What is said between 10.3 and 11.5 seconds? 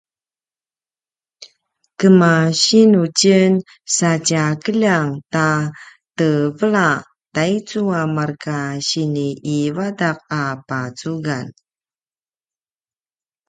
a pacugan?